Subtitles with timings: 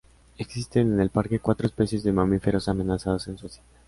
[0.39, 3.61] Existen en el parque cuatro especies de mamíferos amenazados en Suecia.